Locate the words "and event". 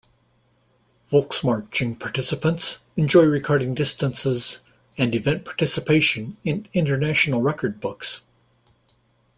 4.97-5.45